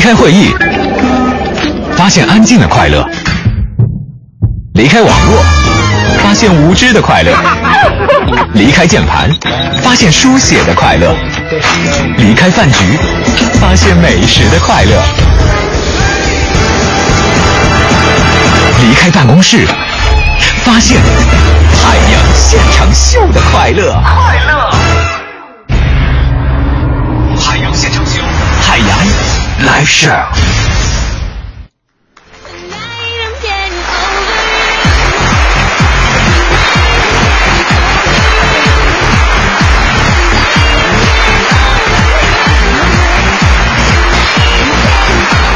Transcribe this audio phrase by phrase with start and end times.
[0.00, 0.50] 离开会议，
[1.94, 3.04] 发现安静的快乐；
[4.72, 5.44] 离开网络，
[6.22, 7.34] 发现无知的快乐；
[8.54, 9.28] 离开键盘，
[9.82, 11.14] 发现书写的快乐；
[12.16, 12.78] 离开饭局，
[13.60, 15.02] 发现美食的快乐；
[18.80, 19.66] 离开办公室，
[20.64, 20.96] 发现
[21.82, 23.92] 太阳现场秀的快乐。
[24.02, 24.99] 快乐，
[29.60, 30.26] live show。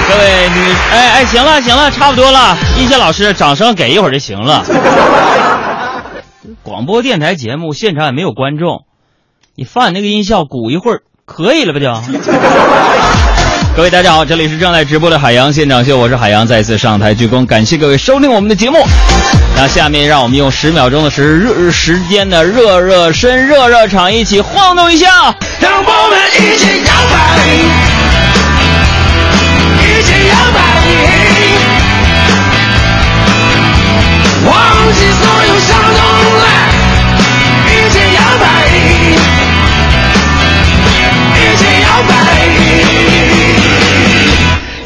[0.06, 0.60] 各位女，
[0.92, 2.56] 哎哎，行了行了，差不多了。
[2.77, 4.64] 一些老师，掌声给一会儿就行了。
[6.62, 8.84] 广播电台节目现场也没有观众，
[9.56, 11.88] 你放你那个音效鼓一会儿可以了吧就？
[13.77, 18.78] 各位大家好，这里是正在直播的海洋现场秀，我是海洋，再次上台鞠躬，感谢各位收听我们的节目。
[19.56, 25.34] 那下面让我们用十秒钟的时热时间的热热身、热热场，一起晃动一下。
[25.58, 27.94] 让我们一起摇摆，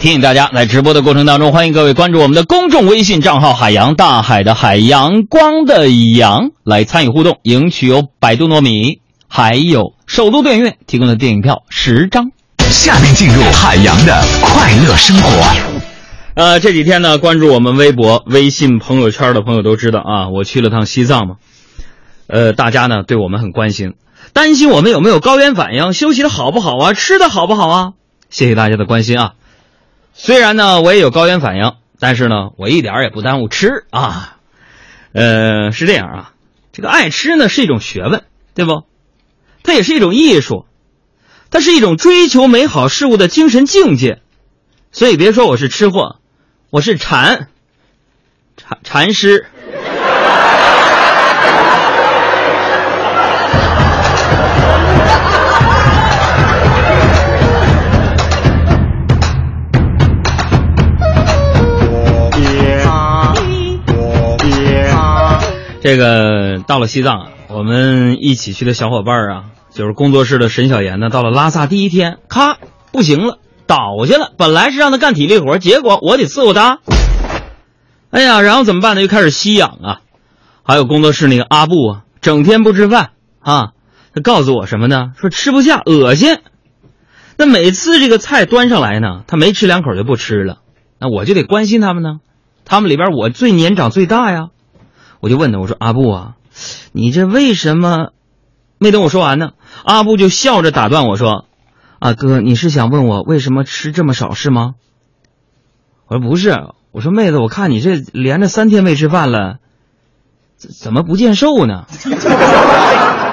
[0.09, 12.31] 提醒大家，在直播的过程当中，欢迎各位关注我们的公众微信账号“海洋大海的海阳光的阳”来参与互动，赢取由百度糯米还有首都电影院提供的电影票十张。
[12.71, 15.31] 下面进入海洋的快乐生活。
[16.33, 21.35] 呃，这几天呢，关注我们微博、微信朋友圈的朋友都知道啊，我去了趟西藏嘛。
[22.29, 23.93] 呃，大家呢对我们很关心，
[24.33, 27.89] 担心我们有没有高原反应，休息的好不好啊，吃的好不好啊？
[28.31, 29.33] 谢谢大家的关心啊。
[30.21, 34.37] 虽然呢我也有高原反应，但是呢我一点也不耽误吃啊。
[35.13, 36.33] 呃，是这样啊，
[36.73, 38.83] 这个爱吃呢是一种学问，对不？
[39.63, 40.67] 它也是一种艺术，
[41.51, 44.21] 它是一种追求美好事物的精神境界。
[44.91, 46.19] 所以别说我是吃货，
[46.71, 47.49] 我是禅，
[48.57, 49.47] 禅禅师。
[65.89, 72.59] 这个到了西藏啊，我们一起去的小伙伴啊，就是工作室的沈小岩呢，到了拉萨第一天，咔，
[72.93, 74.35] 不行了，倒下了。
[74.37, 76.81] 本来是让他干体力活，结果我得伺候他。
[78.11, 79.01] 哎呀，然后怎么办呢？
[79.01, 80.01] 又开始吸氧啊。
[80.63, 83.69] 还有工作室那个阿布啊，整天不吃饭啊，
[84.15, 85.13] 他告诉我什么呢？
[85.17, 86.37] 说吃不下，恶心。
[87.39, 90.59] 那每次这个菜端上来呢，他没吃两口就不吃了。
[91.01, 92.21] 那我就得关心他们呢。
[92.67, 94.49] 他们里边我最年长最大呀。
[95.21, 96.35] 我就问他，我说阿布啊，
[96.93, 98.13] 你这为什么？
[98.79, 99.51] 没等我说完呢，
[99.85, 101.47] 阿布就笑着打断我说
[101.99, 104.75] ：“啊哥，你是想问我为什么吃这么少是吗？”
[106.07, 106.57] 我说不是，
[106.93, 109.59] 我说妹子，我看你这连着三天没吃饭了，
[110.57, 111.87] 怎怎么不见瘦呢？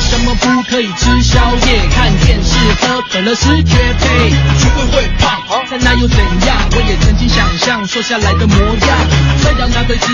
[0.00, 4.30] 为什么不可以吃宵夜、看电视、喝可乐是绝配？
[4.58, 6.16] 学会会胖，但那又怎
[6.46, 6.56] 样？
[6.72, 8.98] 我也曾经想象瘦下来的模样，
[9.36, 10.08] 虽然那会怎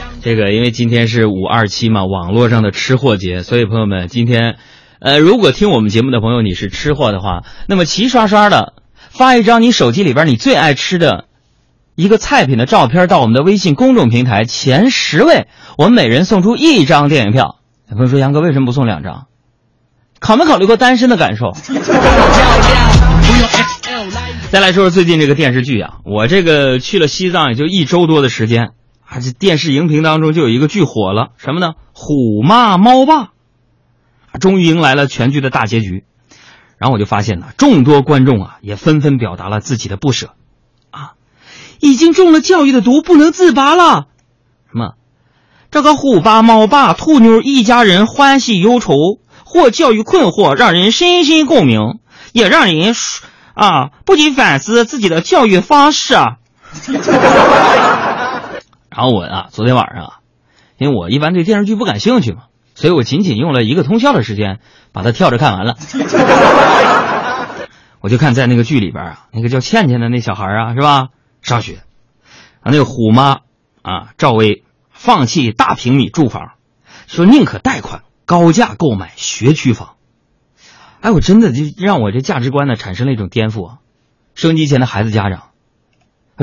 [0.00, 0.08] 样？
[0.22, 4.56] 这个因为今天是五二七嘛，网络上的吃货节，所以朋友们今天，
[5.00, 8.72] 呃，如果听我们节目的朋友你是吃货的话，那么齐刷刷的
[9.10, 11.26] 发一张你手机里边你最爱吃的
[11.94, 15.46] 一个菜品的照片到我们的微信公众平台，前十位
[15.76, 17.58] 我们每人送出一张电影票。
[17.92, 19.26] 有朋友说杨哥为什么不送两张？
[20.18, 21.50] 考没考虑过单身的感受？
[24.50, 28.72] 再来说说最近这个电视剧啊，我这个去了西藏也就一周多的时间，
[29.04, 31.74] 啊，这电视荧屏当中就有一个剧火了，什么呢？
[31.92, 33.32] 虎妈猫爸，
[34.40, 36.06] 终于迎来了全剧的大结局。
[36.78, 40.30] 然后我就发现呢，众多观众啊也纷纷表达了自己的不舍，
[40.90, 41.12] 啊，
[41.78, 44.06] 已经中了教育的毒，不能自拔了。
[44.72, 44.94] 什么？
[45.72, 48.92] 这个虎爸猫爸兔妞一家人欢喜忧愁，
[49.42, 51.98] 或教育困惑，让人深深共鸣，
[52.34, 52.92] 也让人
[53.54, 56.36] 啊不禁反思自己的教育方式啊。
[58.90, 60.12] 然后我啊，昨天晚上啊，
[60.76, 62.42] 因为我一般对电视剧不感兴趣嘛，
[62.74, 64.58] 所以我仅仅用了一个通宵的时间
[64.92, 65.76] 把它跳着看完了。
[68.02, 71.08] 我就看在那个剧里边啊，那个叫倩倩的那小孩啊，是吧？
[71.40, 71.76] 上学，
[72.60, 73.38] 啊，那个虎妈
[73.80, 74.64] 啊，赵薇
[75.02, 76.52] 放弃大平米住房，
[77.08, 79.96] 说宁可贷款高价购买学区房。
[81.00, 83.78] 哎，我真的就让我这价值观呢产生了一种颠覆啊！
[84.36, 85.48] 收音机前的孩子家长，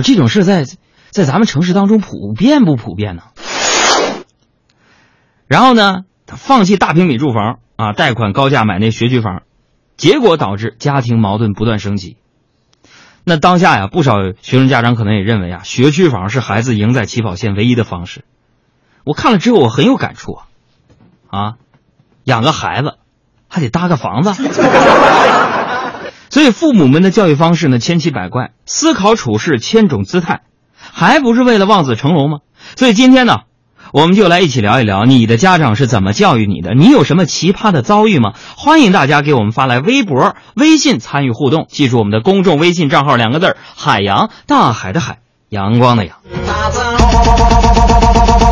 [0.03, 0.65] 这种事在
[1.09, 3.23] 在咱们城市当中普遍不普遍呢？
[5.47, 9.43] 然后呢，他放弃大平米住房啊，贷款高价买那学区房，
[9.95, 12.17] 结果导致家庭矛盾不断升级。
[13.23, 18.25] 那当下呀，不少学生家长可能也认为啊，学区房是孩子赢在起跑线唯一的方式。
[19.09, 21.53] 我看了之后，我很有感触啊，啊，
[22.25, 22.99] 养个孩子
[23.47, 24.33] 还得搭个房子，
[26.29, 30.41] 所以父母们的教育方式呢千奇百怪，思考处事千种姿态，
[30.79, 32.37] 还不是为了望子成龙吗？
[32.75, 33.39] 所以今天呢。
[33.91, 38.33] 我们就来一起聊一聊你的家长是怎么教育你的，你有什么奇葩的遭遇吗？
[38.55, 45.17] 欢迎大家给我们发来微博、微信参与互动，记住我们的公众微信账号两个字：海洋，大海的海，
[45.49, 46.17] 阳光的阳。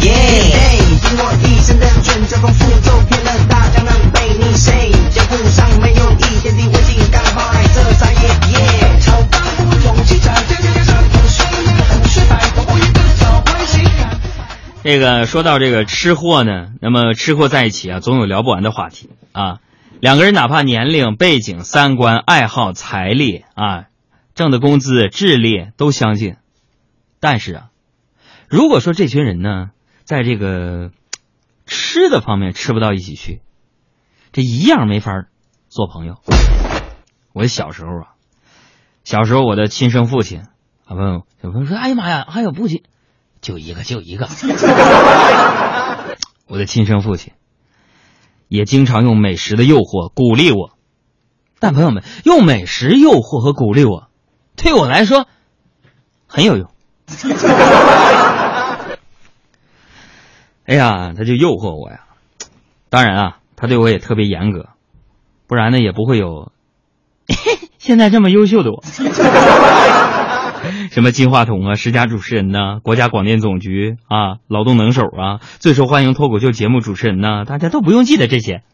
[0.01, 9.41] 耶嘿听我一声亮卷这功夫走遍了大江南被你谁脚步上没有一点点问题你干来这三爷爷超棒
[9.83, 11.45] 勇气在天天向上很帅
[11.89, 12.25] 很帅
[14.83, 19.59] 这个说到这个吃货呢那么吃货在一起啊总有聊不完的话题啊。
[19.99, 23.85] 两个人哪怕年龄背景三观爱好财力啊
[24.35, 26.35] 挣的工资智力都相近。
[27.19, 27.69] 但是啊
[28.47, 29.71] 如果说这群人呢
[30.07, 30.91] 在这个
[31.65, 33.41] 吃的方面吃不到一起去，
[34.31, 35.25] 这一样没法
[35.67, 36.15] 做朋友。
[37.33, 38.15] 我小时候啊，
[39.03, 40.43] 小时候我的亲生父亲
[40.85, 42.83] 啊，问小朋友说：“哎呀妈呀，还有父亲。”
[43.41, 44.29] 就一个，就一个。
[46.47, 47.33] 我的亲生父亲
[48.47, 50.77] 也经常用美食的诱惑鼓励我，
[51.59, 54.07] 但朋友们，用美食诱惑和鼓励我，
[54.55, 55.27] 对我来说
[56.27, 56.71] 很有用。
[60.67, 62.01] 哎呀，他就诱惑我呀。
[62.89, 64.67] 当然啊，他对我也特别严格，
[65.47, 66.51] 不然呢也不会有
[67.79, 68.83] 现在这么优秀的我。
[70.91, 78.63] 什么金话筒啊，十佳主持人呐，国家广电总局啊，劳动能手啊，最受欢迎脱口秀节目主持人呐，大家都不用记得这些。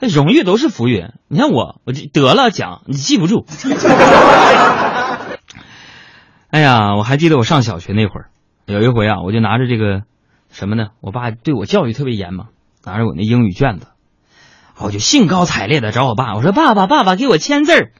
[0.00, 1.10] 那荣誉都是浮云。
[1.28, 3.46] 你看我，我就得了奖，你记不住。
[6.50, 8.29] 哎呀，我还记得我上小学那会儿，
[8.70, 10.02] 有一回啊，我就拿着这个
[10.50, 10.90] 什么呢？
[11.00, 12.46] 我爸对我教育特别严嘛，
[12.84, 13.88] 拿着我那英语卷子，
[14.78, 17.92] 我就兴高采烈的找我爸，我说：“爸爸，爸爸，给我签字儿。”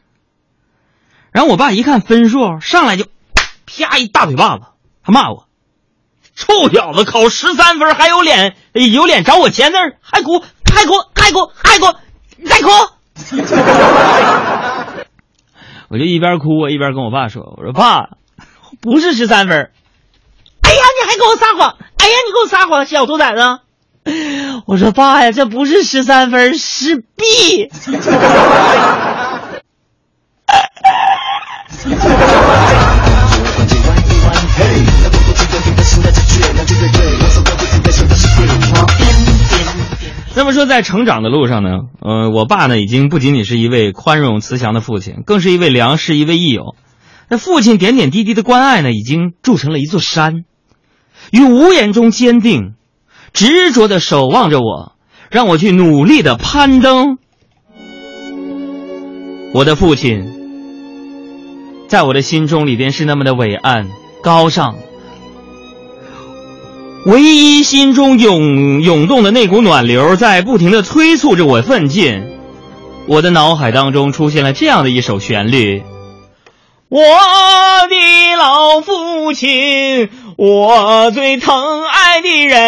[1.33, 3.07] 然后我爸一看分数，上来就
[3.67, 4.65] 啪一大嘴巴子，
[5.03, 5.49] 他骂我
[6.37, 11.87] ：“臭小子，考十三分还有脸有脸找我签字，还哭还哭还哭还哭，
[12.47, 12.69] 再哭！”
[15.91, 18.11] 我就一边哭一边跟我爸说：“我说爸，
[18.81, 19.73] 不是十三分。”
[21.21, 21.77] 给我撒谎！
[21.99, 23.43] 哎呀，你给我撒谎，小兔崽子！
[24.67, 27.69] 我说爸呀，这不是十三分，是 B。
[40.35, 41.69] 那么说，在成长的路上呢，
[42.01, 46.77] 呃，我爸呢，已经不仅仅是一位宽容慈祥的父亲，更是一位良师，一位益友。
[47.29, 50.45] 那父亲点点滴滴的关爱呢，已经筑成了一座山，
[51.31, 52.75] 于无言中坚定、
[53.33, 54.93] 执着的守望着我，
[55.31, 57.19] 让我去努力的攀登。
[59.55, 60.37] 我的父亲。
[61.89, 63.89] 在我的心中里边是那么的伟岸
[64.23, 64.77] 高尚，
[67.05, 72.23] 唯一心中涌涌动的那股暖流在不停的催促着我奋进。
[73.09, 75.83] 我的脑海当中出现了这样的一首旋律：
[76.89, 80.09] 我的老父亲，
[80.43, 82.57] 我最疼爱的人。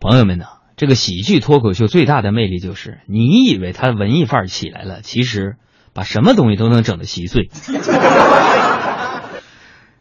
[0.00, 0.46] 朋友们呢？
[0.78, 5.56] 这个喜剧脱口秀最大的魅力就是，你以为他文艺范儿起来了，其实
[5.92, 7.50] 把什么东西都能整得稀碎。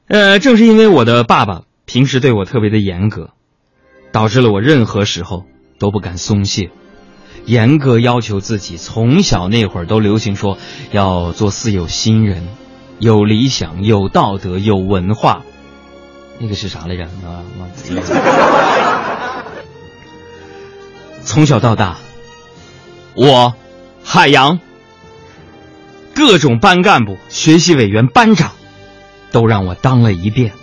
[0.07, 3.31] 呃，正是因为我的爸爸平时对我特别的严格，
[4.13, 5.43] 导致了我任何时候
[5.77, 6.71] 都不敢松懈，
[7.45, 8.77] 严格要求自己。
[8.77, 10.57] 从小那会儿都流行说
[10.91, 12.47] 要做四有新人，
[12.99, 15.43] 有理想、有道德、有文化。
[16.39, 17.03] 那个是啥来着？
[17.03, 17.69] 啊，忘。
[21.23, 21.97] 从小到大，
[23.15, 23.55] 我
[24.03, 24.59] 海洋
[26.13, 28.51] 各种班干部、学习委员、班长，
[29.31, 30.53] 都让我当了一遍。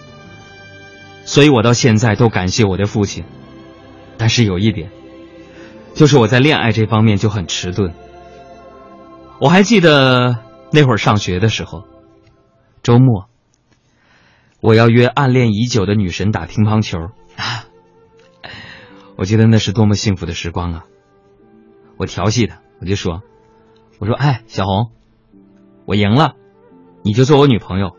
[1.25, 3.25] 所以我到现在都感谢我的父亲。
[4.19, 4.91] 但是有一点，
[5.95, 7.95] 就是我在恋爱这方面就很迟钝。
[9.39, 10.39] 我还记得
[10.73, 11.85] 那会上学的时候，
[12.83, 13.29] 周末
[14.61, 17.67] 我要约暗恋已久的女神打乒乓球啊！
[19.17, 20.85] 我觉得那是多么幸福的时光啊！
[21.97, 23.23] 我调戏她，我就说
[23.99, 24.91] ：“我说，哎，小红，
[25.85, 26.35] 我赢了，
[27.03, 27.97] 你就做我女朋友；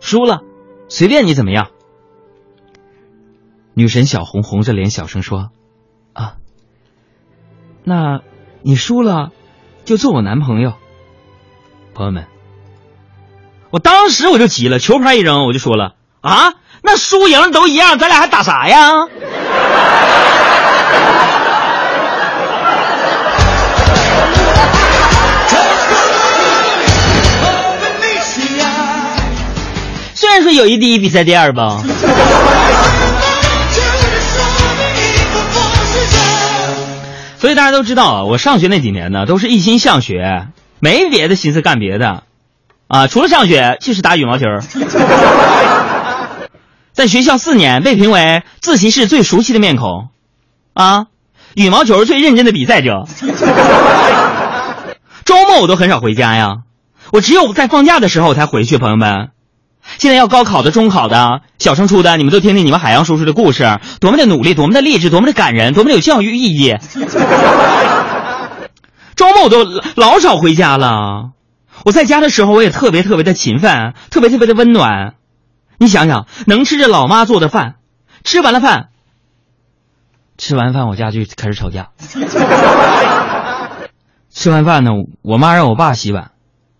[0.00, 0.42] 输了，
[0.88, 1.70] 随便你怎么样。”
[3.74, 5.50] 女神小红红着脸小声说：“，
[7.88, 8.20] 那
[8.62, 9.30] 你输了，
[9.84, 10.74] 就做我男朋友。”
[11.94, 12.26] 朋友们，
[13.70, 18.90] 我当时我就急了，球拍一扔，我就说了：“啊，那输赢都一样，咱俩还打啥呀？”
[30.14, 31.82] 虽然说友谊第一，比赛第二吧。
[37.38, 40.48] 所以大家都知道啊，我上学那几年呢，都是一心向学，
[40.80, 42.24] 没别的心思干别的，
[42.88, 44.46] 啊，除了上学就是打羽毛球。
[46.92, 50.08] 在学校四年，被评为自习室最熟悉的面孔，
[50.74, 51.06] 啊，
[51.54, 53.06] 羽毛球最认真的比赛者。
[55.24, 56.56] 周末我都很少回家呀，
[57.12, 58.78] 我只有在放假的时候才回去。
[58.78, 59.28] 朋友们，
[59.98, 66.76] 现在要高考的、中考的、小升初的，你们都听听你们海洋叔叔的故事，多么的努力，多么的励志，多么的感人，多么的有教育意义。
[69.16, 69.64] 周末我都
[69.96, 71.32] 老少回家了，
[71.84, 75.14] 我在家的时候我也特别特别的勤奋，特别特别的温暖。
[75.78, 77.74] 你想想，能吃着老妈做的饭，
[78.22, 78.90] 吃完了饭，
[80.36, 81.88] 吃完饭我家就开始吵架。
[84.30, 86.30] 吃完饭呢，我妈让我爸洗碗，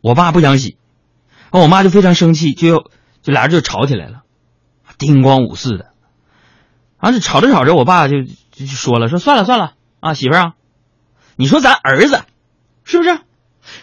[0.00, 0.76] 我爸不想洗，
[1.50, 2.84] 然后我妈就非常生气，就
[3.22, 4.22] 就俩人就吵起来了，
[4.98, 5.92] 叮咣五四的。
[7.00, 10.54] 然后就吵着吵着，我爸就就说了，说算了算了啊，媳妇儿啊，
[11.37, 12.22] 你说咱儿子
[12.84, 13.20] 是不是？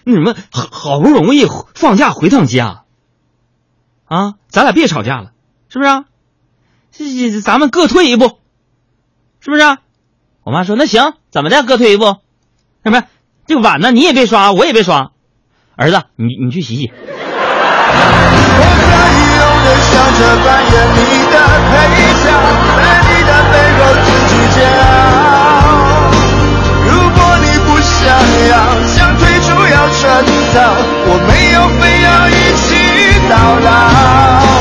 [0.04, 2.84] 那什么好好不容易放假回趟家。
[4.06, 5.32] 啊，咱俩别吵架了，
[5.70, 6.04] 是不是？
[6.92, 8.40] 这这咱们各退一步，
[9.40, 9.64] 是不是？
[10.44, 11.64] 我妈说那行，怎么的？
[11.64, 12.18] 各退一步，
[12.84, 13.04] 什么？
[13.48, 13.92] 这个碗呢？
[13.92, 15.12] 你也别刷，我也别刷。
[15.76, 16.92] 儿子，你你去洗洗。
[19.66, 20.98] 微笑着扮演你
[21.34, 21.36] 的
[21.72, 21.74] 配
[22.22, 22.26] 角
[22.78, 24.82] 在你的背后自己煎熬。
[26.86, 27.98] 如果你不想
[28.50, 28.54] 要
[28.86, 30.02] 想退出要趁
[30.54, 30.56] 早
[31.08, 32.32] 我没有非要一
[32.62, 32.68] 起
[33.28, 33.34] 到
[33.66, 34.55] 老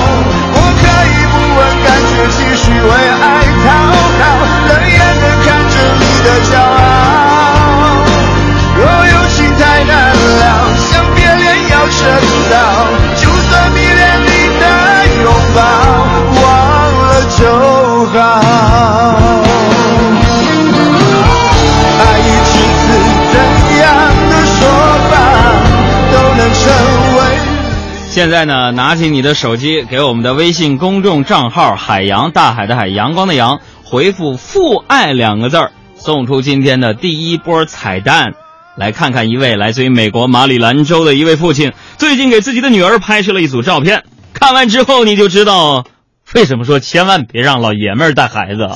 [28.25, 38.33] 现在呢，拿起你的手机，给我们的微信公众账号“海洋大海的海阳光的阳”回复“父爱”两个字儿，送出今天的第一波彩蛋。
[38.79, 44.05] 来看看一位来自于美国马里兰州的一位父亲，最近给自己的女儿拍摄了一组照片。
[44.33, 45.85] 看完之后，你就知道
[46.33, 48.71] 为什么说千万别让老爷们儿带孩子。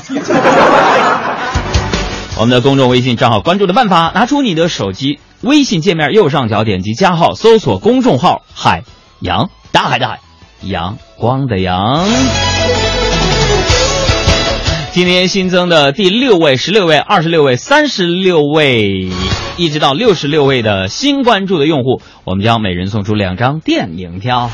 [2.36, 8.82] 我们的公众微信账号关注的办法：拿出你的手机，微信界面右上角点击加号，搜索公众号“海
[9.20, 10.20] 阳大海的海，
[10.62, 12.06] 阳光的阳”。
[14.92, 19.10] 今天新增的第六位、十六位、二十六位、三十六位，
[19.56, 24.50] 一直到六十六位的新关注的用户，我们将每人送出两张电影票。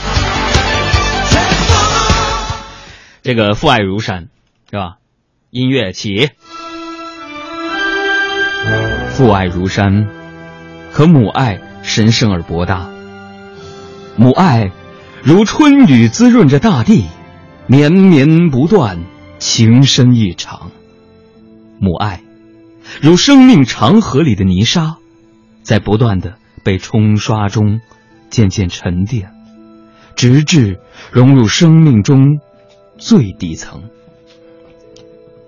[3.22, 4.28] 这个父爱如山，
[4.70, 4.96] 是吧？
[5.50, 6.30] 音乐起。
[9.10, 10.08] 父爱如山，
[10.90, 12.93] 可母爱神圣而博大。
[14.16, 14.70] 母爱
[15.22, 17.06] 如春雨滋润着大地，
[17.66, 19.00] 绵绵不断，
[19.38, 20.70] 情深意长。
[21.80, 22.22] 母爱
[23.00, 24.98] 如生命长河里的泥沙，
[25.62, 27.80] 在不断的被冲刷中
[28.30, 29.32] 渐渐沉淀，
[30.14, 30.78] 直至
[31.10, 32.38] 融入生命中
[32.98, 33.82] 最底层。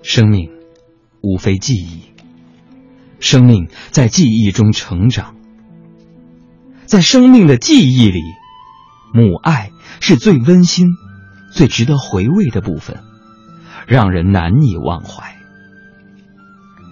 [0.02, 0.50] 生命
[1.20, 2.02] 无非记忆。
[3.20, 5.36] 生命在记忆中成长，
[6.84, 8.20] 在生命的记忆里，
[9.12, 9.70] 母爱
[10.00, 10.88] 是最温馨、
[11.52, 13.02] 最值得回味的部分，
[13.86, 15.36] 让人难以忘怀。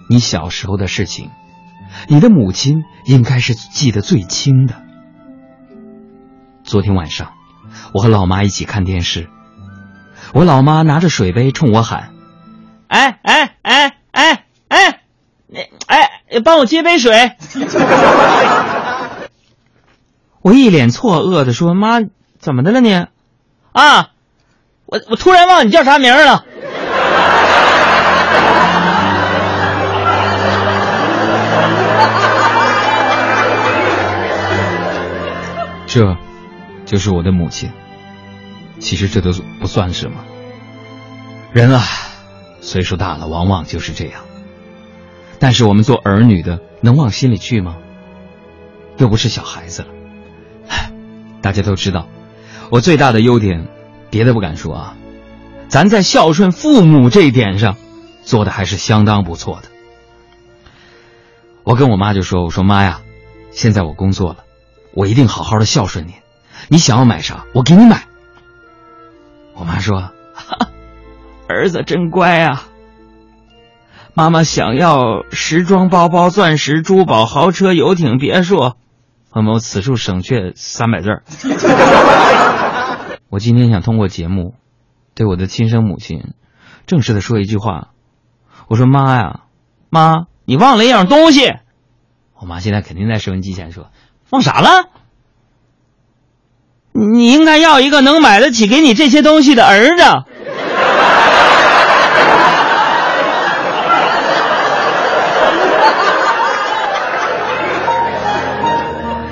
[0.09, 1.29] 你小时候的事情，
[2.07, 4.75] 你的母亲应该是记得最清的。
[6.63, 7.33] 昨天晚上，
[7.93, 9.29] 我和老妈一起看电视，
[10.33, 12.11] 我老妈拿着水杯冲我喊
[12.87, 15.01] ：“哎哎哎哎哎，
[15.47, 16.11] 你哎！”
[16.43, 17.35] 帮我接杯水。
[20.45, 22.01] 我一脸错愕的说：“妈，
[22.37, 22.93] 怎么的了你？
[22.93, 24.11] 啊，
[24.85, 26.45] 我我突然忘你叫啥名了。
[35.87, 36.15] 这，
[36.85, 37.71] 就是我的母亲。
[38.79, 40.23] 其实这都不算什么。
[41.53, 41.81] 人啊，
[42.61, 44.21] 岁数大了，往往就是这样。
[45.39, 47.77] 但是我们做儿女的，能往心里去吗？
[48.97, 49.87] 又不是小孩子了。
[51.45, 52.07] 大家都知道，
[52.71, 53.67] 我最大的优点，
[54.09, 54.95] 别的不敢说啊，
[55.67, 57.77] 咱在孝顺父母这一点上，
[58.23, 59.67] 做的还是相当不错的。
[61.63, 63.01] 我跟我妈就说：“我说妈呀，
[63.51, 64.37] 现在我工作了，
[64.95, 66.15] 我一定好好的孝顺你。
[66.67, 68.05] 你想要买啥，我给你买。”
[69.53, 70.09] 我妈说
[71.47, 72.67] ：“儿子真乖啊。”
[74.17, 78.73] 妈妈想要时装包包、钻石、珠宝、豪车、游艇、别墅，
[79.35, 81.23] 那么此处省却三百字儿。
[83.27, 84.55] 我今天想通过节目，
[85.13, 86.33] 对我的亲生母亲，
[86.87, 87.89] 正式的说一句话。
[88.69, 89.41] 我说妈呀，
[89.89, 91.53] 妈，你忘了一样东西。
[92.39, 93.89] 我妈现在肯定在收音机前说，
[94.29, 94.89] 忘啥了？
[96.93, 100.03] 你应该要一个能买得起给你这些东西的儿子。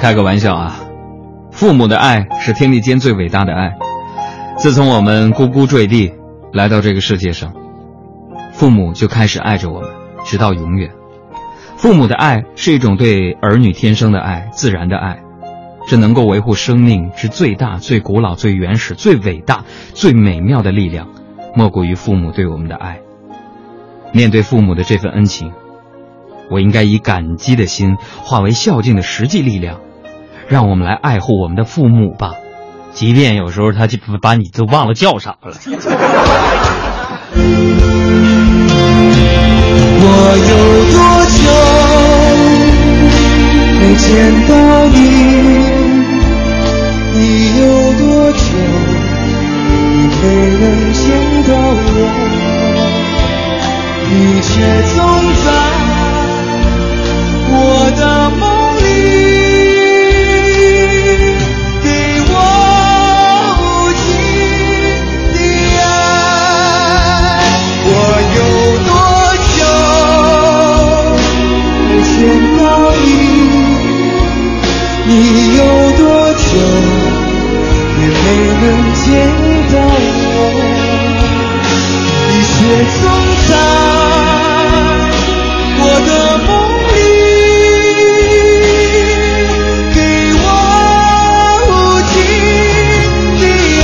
[0.03, 0.81] 开个玩笑啊，
[1.49, 3.71] 父母的爱是天地间最伟大的爱。
[4.57, 6.11] 自从我们呱呱坠地
[6.51, 7.53] 来到这个世界上，
[8.51, 9.89] 父母就开始爱着我们，
[10.25, 10.91] 直到永远。
[11.77, 15.21] 父母的爱是一种对儿女天生的爱，自然的爱。
[15.87, 21.07] 这能够维护生命之最大、最古老、最原始、最伟大、最美妙的力量，
[21.55, 22.99] 莫过于父母对我们的爱。
[24.11, 25.53] 面对父母的这份恩情，
[26.51, 29.79] 我应该以感激的心化为孝敬的实际力量，
[30.47, 32.33] 让我们来爱护我们的父母吧，
[32.91, 35.53] 即便有时候他就把你都忘了叫啥了。
[40.05, 40.07] 我
[40.49, 40.53] 有
[40.93, 40.97] 多
[41.33, 41.41] 久
[43.79, 44.07] 没见
[44.47, 44.53] 到
[44.87, 44.95] 你？
[47.15, 47.19] 你
[47.59, 47.61] 有
[47.99, 48.43] 多久
[50.21, 50.23] 没
[50.59, 50.63] 能
[50.93, 51.03] 见
[51.43, 51.95] 到我？
[54.09, 54.51] 你却
[54.93, 54.95] 总
[55.45, 55.47] 在
[82.83, 83.07] 你却总
[83.47, 83.55] 在
[85.79, 85.81] 我
[86.45, 86.51] 梦
[86.89, 86.93] 里，
[89.95, 89.97] 给
[90.43, 90.45] 我
[91.69, 91.71] 无
[92.11, 92.13] 尽
[93.79, 93.83] 的。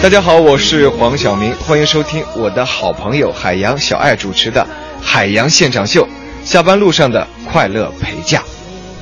[0.00, 4.64] 大家好，我是黄晓明，欢迎收听我的好朋友海洋小爱主持的
[5.04, 6.06] 《海洋现场秀》，
[6.48, 8.44] 下班路上的快乐陪驾。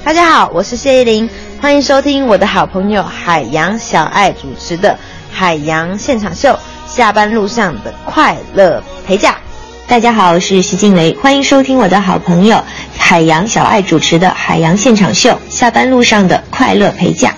[0.03, 1.29] 大家好，我是谢依霖。
[1.61, 4.89] 欢迎收听我的好朋友海洋小爱主持的
[5.31, 6.51] 《海洋现场秀》，
[6.97, 9.37] 下班路上的快乐陪驾。
[9.87, 12.59] 大家好，我是徐静蕾，欢迎收听我的好朋友
[12.97, 17.35] 海洋小爱主持的《海洋现场秀》，下班路上的快乐陪驾。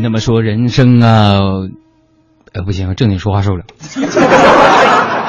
[0.00, 1.40] 那么说人生啊，
[2.52, 3.64] 呃，不行，正经说话受不了。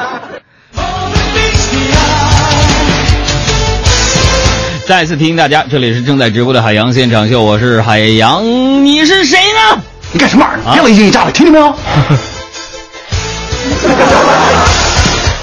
[4.88, 9.82] 再次提醒大家，这里是正在直播的海洋现场秀，我是海洋，你是谁呢？
[10.12, 10.74] 你干什么玩意儿？
[10.74, 11.66] 别往一惊一乍的，听见没有？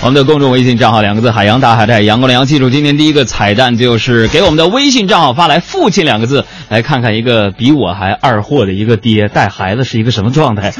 [0.02, 2.46] 我们的公众微信账号两个字：海洋大海带阳光的阳。
[2.46, 10.72] 记住，今天第一个彩蛋就是给我们的微信账号发来“父亲”两个字，来看看一个比我还二货的一个爹带孩子是一个什么状态。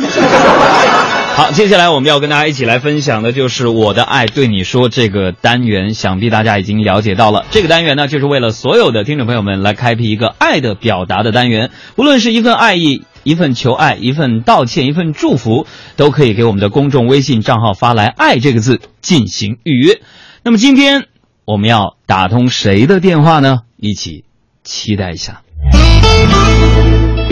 [1.35, 7.47] 好，接下来我们要跟大家一起来分享的就是“我的爱对你说”这个单元，想必大家已经了解到了。
[7.51, 13.05] 这个单元呢，就是为了所有的听众朋友们来开辟一个爱的表达的单元，无论是一份爱意。
[13.25, 15.65] 一份求爱，一份道歉，一份祝福，
[15.95, 20.01] 都可以给我们的公众微信账号发来“爱”这个字进行预约。
[20.43, 21.07] 那么今天
[21.45, 23.61] 我们要打通谁的电话呢？
[23.77, 24.25] 一起
[24.65, 25.43] 期待一下。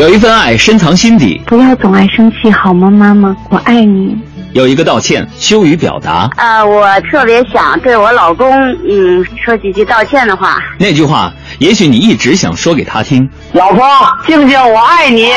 [0.01, 3.37] 有一份爱深藏心底，不要总爱生气好吗，妈妈？
[3.51, 4.17] 我爱你。
[4.55, 8.51] 有一个道歉羞于表达，啊，我特别想对我老公，
[8.89, 10.57] 嗯，说几句道歉的话。
[10.79, 13.29] 那句话，也许你一直想说给他听。
[13.53, 13.87] 老婆，
[14.27, 15.35] 静静，我爱你。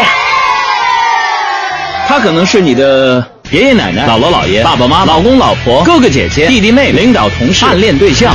[2.07, 3.21] 他可能是你的
[3.51, 8.33] 爷爷奶奶、姥姥姥爷、爸爸妈妈、老公老婆、哥哥姐姐、弟弟妹妹、领导同事、暗恋对象，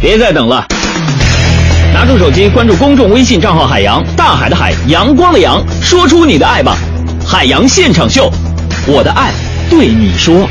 [0.00, 0.64] 别再等了。
[1.98, 6.76] 拿出手机，关注公众微信账号“海洋”，大海的海，阳光的阳，说出你的爱吧！
[7.26, 8.30] 海洋现场秀，
[8.86, 9.32] 我的爱
[9.68, 10.48] 对你说。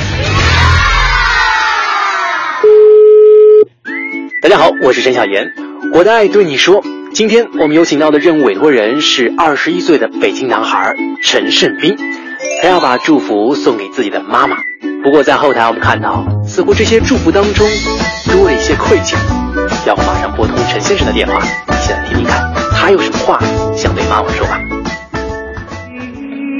[4.42, 5.54] 大家好，我是陈小妍，
[5.94, 6.84] 我的爱对你说。
[7.14, 11.96] 今天我们有请到的任务委托人是二十一岁的北京男孩陈胜斌，
[12.62, 14.58] 他要把祝福送给自己的妈妈。
[15.02, 17.66] 不过在后台我们看到，似乎这些祝福当中
[18.26, 19.16] 多了一些愧疚。
[19.88, 22.44] 要马上拨通陈先生的电话，一起来听听看，
[22.76, 23.40] 他有什么话
[23.72, 24.60] 想对妈妈说吧。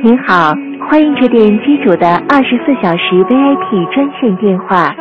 [0.02, 0.56] 您好，
[0.88, 4.96] 欢迎致电机主的二十四小时 VIP 专线电话，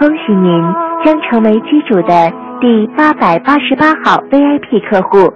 [0.00, 0.62] 恭喜您
[1.04, 5.30] 将成为机主的第八百八十八号 VIP 客户。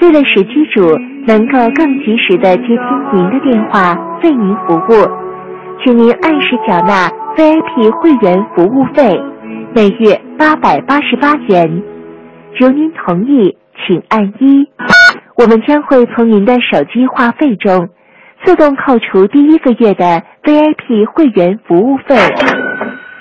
[0.00, 0.88] 为了使机主
[1.26, 2.78] 能够更及时的接听
[3.12, 5.06] 您的电话，为您服务，
[5.84, 9.20] 请您按时缴纳 VIP 会员服务费。
[9.76, 11.82] 每月八百八十八元，
[12.58, 14.66] 如您同意，请按一。
[15.36, 17.90] 我们将会从您的手机话费中
[18.42, 22.16] 自动扣除第一个月的 VIP 会员服务费。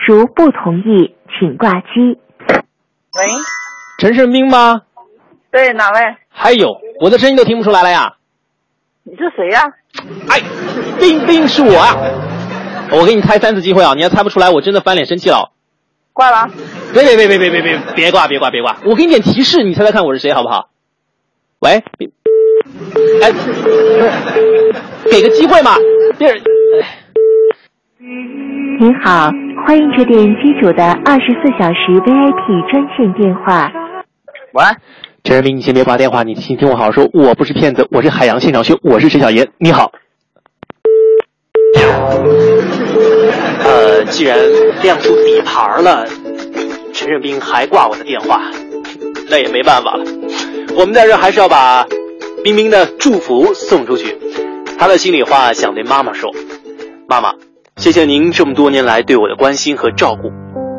[0.07, 2.17] 如不同意，请挂机。
[2.47, 3.25] 喂，
[3.99, 4.83] 陈胜兵吗？
[5.51, 5.99] 对，哪位？
[6.29, 8.13] 还有，我的声音都听不出来了呀？
[9.03, 9.61] 你是谁呀、
[10.29, 10.39] 哎，
[11.01, 11.97] 冰冰是我啊！
[12.93, 15.51] 我给你猜三次机会啊，你要猜不出来，我真的翻脸生气了。
[16.15, 16.49] 挂了。
[16.93, 18.77] 别别别别别别别别挂别挂别挂！
[18.85, 20.69] 我给你点提示，你猜猜看我是谁好不好？
[21.59, 22.09] 喂，别
[23.21, 23.51] 哎，不是，
[25.11, 25.75] 给个机会嘛！
[26.17, 26.41] 别人，
[28.79, 29.29] 您好，
[29.67, 33.69] 欢迎致电机主的二十四小时 VIP 专线电话。
[34.53, 34.63] 喂，
[35.25, 39.91] 陈仁斌，你先别挂电话，你先听我好好说，我不是骗子，我是海洋现场秀，我是陈小妍，你好。
[43.63, 44.37] 呃，既然
[44.81, 46.05] 亮出底牌了，
[46.93, 48.41] 陈胜斌还挂我的电话，
[49.29, 50.03] 那也没办法了。
[50.77, 51.85] 我们在这还是要把
[52.43, 54.17] 冰冰的祝福送出去。
[54.77, 56.29] 他的心里话想对妈妈说
[57.07, 57.33] ：“妈妈，
[57.77, 60.31] 谢谢您这么多年来对我的关心和照顾。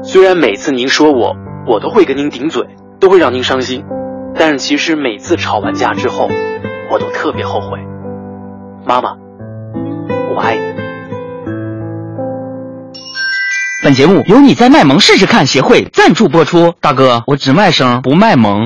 [0.03, 1.35] 虽然每次您说我，
[1.67, 2.63] 我都会跟您顶嘴，
[3.01, 3.85] 都会让您伤心，
[4.35, 6.29] 但是其实每次吵完架之后，
[6.93, 7.79] 我都特别后悔。
[8.85, 9.17] 妈妈，
[10.35, 10.76] 我爱你。”
[13.87, 16.75] 本节目由你在卖萌试试看协会赞助播出。
[16.81, 18.65] 大哥，我只卖声不卖萌。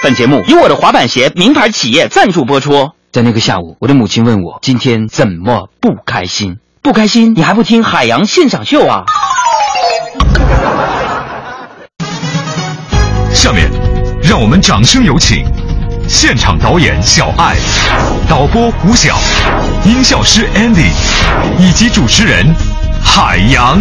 [0.00, 2.92] 本节目由我的滑板鞋名牌企业赞助播出。
[3.10, 6.58] 在那个下午，我的母亲问我今天怎么不开心？
[6.82, 9.02] 不开心，你还不听海洋现场秀啊？
[13.34, 13.68] 下面，
[14.22, 15.44] 让我们掌声有请
[16.12, 17.56] 现场导演小爱、
[18.28, 19.16] 导播胡晓、
[19.82, 20.92] 音效师 Andy
[21.58, 22.54] 以及主持人
[23.02, 23.80] 海洋。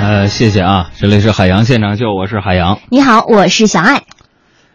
[0.00, 2.78] 呃，谢谢啊，这里是海洋现场秀，我是海洋。
[2.88, 4.02] 你好，我是小爱。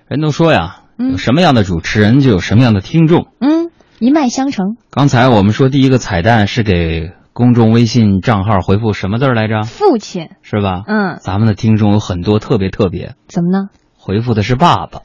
[0.10, 3.27] 人都说呀，有什么样的主持人就有什么样的听众。
[3.39, 4.75] 嗯，一脉相承。
[4.91, 9.62] 刚才我们说第一个彩蛋是给公众微信账号回复什么字儿来着？
[9.62, 10.30] 父亲。
[10.41, 10.82] 是吧？
[10.88, 13.67] 嗯，咱们的听众有很多特别特别，怎么呢？
[13.95, 15.02] 回复的是爸爸。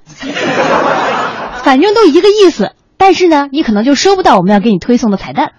[1.62, 5.53] 反正都一个意思，但是呢，你可能就收不到我们要给你推送的彩蛋。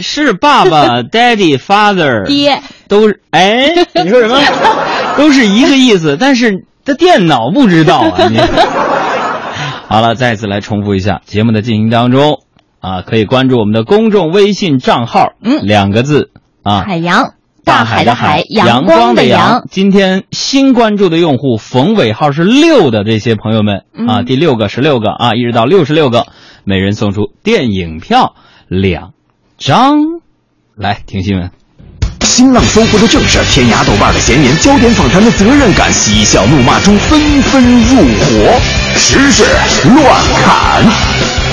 [0.00, 4.40] 是爸爸， Daddy、Father， 爹都是哎，你说什么？
[5.18, 8.26] 都是一个意思，但是这电脑不知道啊。
[8.30, 8.38] 你
[9.86, 12.40] 好了，再次来重复一下节目的进行当中
[12.86, 16.30] 啊，可以关注我们的公众微信账号，嗯，两个字
[16.62, 17.32] 啊，海洋，
[17.64, 19.64] 大海的海，阳光的阳。
[19.68, 26.28] 今天新关注的用户冯尾号是六的这些朋友们啊，嗯第六个、十六个啊，一直到六十六个，
[26.62, 28.36] 每人送出电影票
[28.68, 29.10] 两
[29.58, 29.98] 张。
[30.76, 31.50] 来听新闻。
[32.20, 38.60] 新浪搜狐的正事，天涯豆瓣的闲言，焦点访谈的责任感，嬉笑怒骂中纷纷入伙，
[38.94, 39.42] 时事
[39.88, 41.45] 乱砍。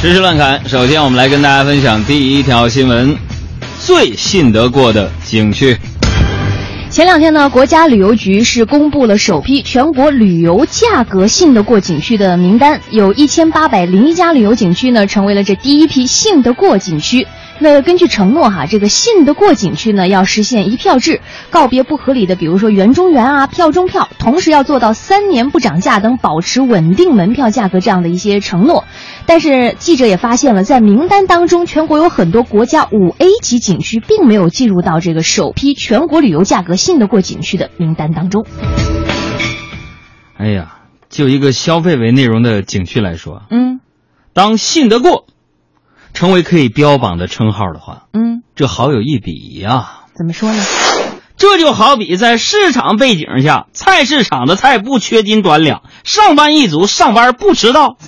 [0.00, 3.16] 实时乱侃，首先我们来跟大家分享第一条新闻：
[3.84, 5.76] 最信得过的景区。
[6.90, 17.26] 前两天呢，国家旅游局是公布了首批全国旅游价格信得过景区的名单，有一千八百零一家旅游景区呢，成为了这第一批信得过景区。
[17.60, 21.20] 那根据承诺哈，这个信得过景区呢要实现一票制，
[21.50, 28.84] 告别不合理的，比如说园中园啊、票中票，同时要做到三年不涨价等，保持稳定门票价格这样的一些承诺。
[29.26, 38.46] 但是记者也发现了，在名单当中，全国有很多国家五 A 级景区并没有进入到这个首批全国旅游价格信得过景区的名单当中。
[40.38, 40.76] 哎呀，
[41.10, 43.80] 就一个消费为内容的景区来说，嗯
[44.32, 45.26] 当信得过
[46.14, 50.04] 成为可以标榜的称号的话，嗯，这好有一比呀。
[50.14, 50.62] 怎么说呢？
[51.36, 57.96] 这就好比在市场背景下，菜市场的菜不缺斤短两，上班一族上班不迟到。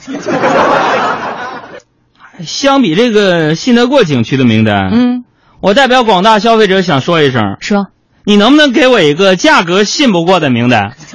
[2.44, 5.24] 相比这个信得过景区的名单，嗯，
[5.61, 7.88] 我代表广大消费者想说一声，说
[8.24, 10.94] 你能不能给我一个价格信不过的名单？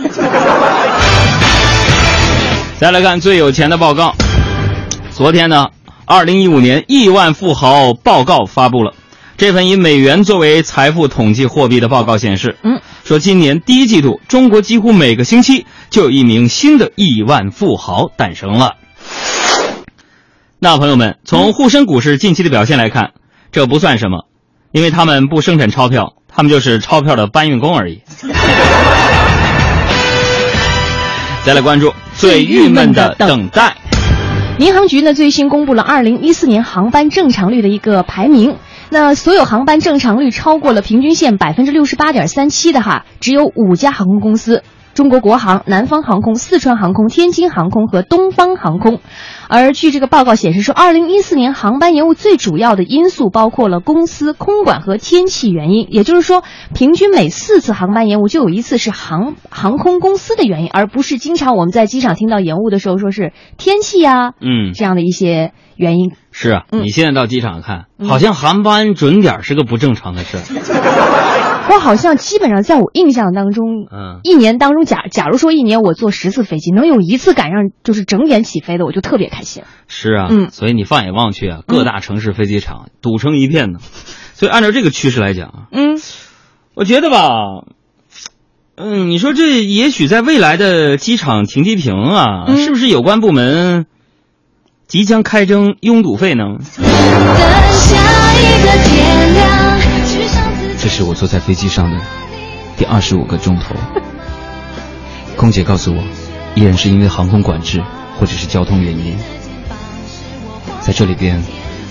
[2.80, 4.16] 再来看最有钱的报告，
[5.12, 5.68] 昨天呢，
[6.06, 8.94] 二零一五年亿万富豪报告发布了。
[9.38, 18.76] 这份以美元作为财富统计货币的报告显示，嗯，说今年第一季度，中国几乎每个星期就有一名新的亿万富豪诞生了。
[20.58, 23.12] 那朋友们，从沪深股市近期的表现来看，
[23.52, 24.26] 这不算什么，
[24.72, 28.02] 因为他们不生产钞票，他们就是钞票的搬运工而已。
[31.46, 33.76] 再来关注最郁闷的等待。
[34.58, 38.58] 民航局呢最新公布了二零一四年航班正常率的一个排名。
[38.90, 44.64] 那所有航班正常率超过了平均线百分之六十八点三七的哈，只有五家航空公司：
[44.96, 49.02] 中国国航、南方航空、四川航空、天津航空和东方航空。
[49.50, 66.14] 而据这个报告显示说，二零一四年航班延误最主要的因素包括了公司空管和天气原因，也就是说，平均每四次航班延误就有一次是航航空公司的原因，而不是经常我们在机场听到延误的时候说是天气呀、嗯，这样的一些原因。
[66.32, 71.42] 是啊，嗯你现在到机场看，嗯好像航班准点是个不正常的事儿。
[71.70, 79.64] 我好像基本上在我印象当中，嗯，一年当中，假假如说一年我坐十次飞机，能有一次赶上就是整点起飞的，我就特别开心。
[79.88, 83.80] 是啊，嗯所以你放眼望去啊，各大城市飞机场堵成一片呢。
[84.34, 86.00] 所以按照这个趋势来讲啊，嗯，
[86.74, 87.30] 我觉得吧，
[88.76, 93.86] 嗯，你说这也许在未来的机场停机坪啊，嗯是不是有关部门
[94.88, 96.44] 即将开征拥堵费呢？
[100.86, 102.00] 这是我坐在飞机上的
[102.78, 103.74] 第二十五个钟头。
[105.36, 106.04] 空姐告诉我，
[106.54, 107.82] 依然是因为航空管制
[108.20, 109.18] 或者是交通原因，
[110.82, 111.42] 在这里边，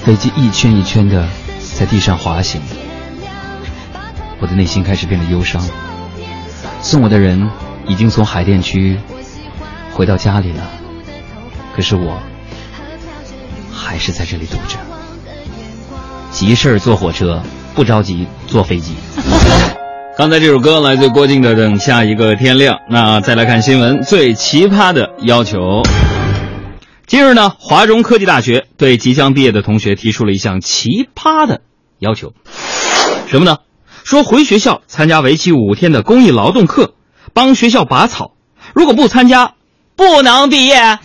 [0.05, 1.29] 飞机一圈一圈的
[1.77, 2.63] 在地上滑行，
[4.41, 5.61] 我的内心开始变得忧伤。
[6.81, 7.51] 送我的人
[7.89, 8.97] 已经从海淀区
[9.93, 10.71] 回到家里了，
[11.75, 12.17] 可是我
[13.73, 14.79] 还是在这里堵着。
[16.31, 17.43] 急事儿坐火车，
[17.75, 18.95] 不着急坐飞机。
[20.17, 22.77] 刚才这首歌来自郭靖的《等下一个天亮》。
[22.89, 25.83] 那再来看新闻，最奇葩的要求。
[27.07, 31.61] 近日呢，华中科技大学对即将毕业的同学提出了一项奇葩的
[31.99, 32.33] 要求，
[33.27, 33.59] 什么呢？
[34.05, 36.95] 说回学校参加为期五天的公益劳动课，
[37.33, 38.33] 帮学校拔草，
[38.73, 39.55] 如果不参加，
[39.97, 40.99] 不能毕业。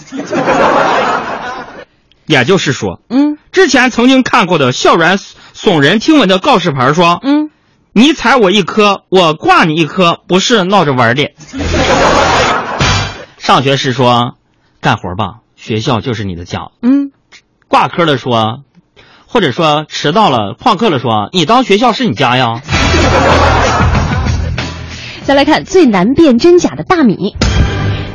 [2.30, 7.50] 也就是说，嗯，之前曾经看过的校园耸人听闻的告示牌说，嗯，
[7.92, 11.32] 你踩我一颗，我挂你一颗，不是闹着玩的。
[13.39, 14.36] 上学时说，
[14.80, 16.68] 干活吧，学校就是你的家。
[16.84, 17.10] 嗯，
[17.68, 18.60] 挂科了说，
[19.26, 22.62] 或者说迟到了旷课了说，你当学校是你家呀。
[25.26, 27.36] 再来看最难辨真假的大米。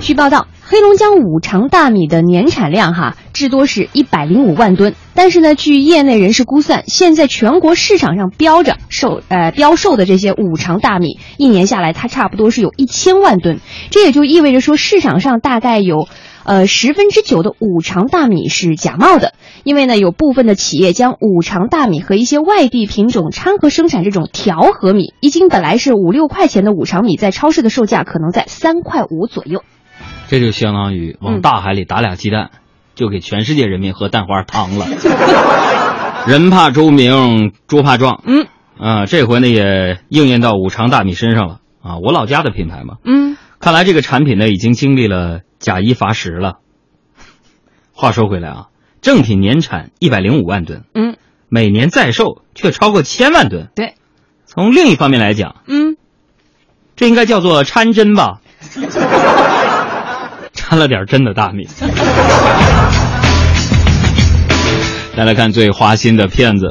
[0.00, 16.09] 据报道，黑龙江五常大米的年产量哈至多是一百零五万吨，但是呢，据业内人士估算，现在全国市场上标着售呃标售的这些五常大米，一年下来它差不多是有一千万吨，这也就意味着说市场上大概有。
[16.44, 19.33] 呃，十分之九的五常大米是假冒的，
[19.64, 29.62] 因为呢，有部分的企业将五常大米和一些外地品种掺和生产这种调和米，一斤本来是五六块钱的五常米，在超市的售价可能在三块五左右。
[30.28, 32.50] 这就相当于往大海里打俩鸡蛋，
[32.94, 34.87] 就给全世界人民喝蛋花汤了。
[36.26, 38.22] 人怕猪鸣，猪怕壮。
[38.24, 38.46] 嗯，
[38.78, 41.98] 啊，这回呢也应验到五常大米身上了啊！
[41.98, 42.96] 我老家的品牌嘛。
[43.04, 46.60] 嗯，看来这个产品呢已经经历了假一罚十了。
[47.92, 48.66] 话说回来啊，
[49.02, 51.16] 正品年产一百零五万吨，嗯，
[51.48, 53.68] 每年在售却超过千万吨。
[53.76, 53.94] 对，
[54.46, 55.96] 从另一方面来讲，嗯，
[56.96, 58.40] 这应该叫做掺针吧？
[60.66, 61.68] 掺了点真的大米。
[65.14, 66.70] 再来看最花心的骗子，